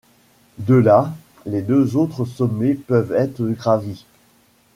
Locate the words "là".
0.73-1.13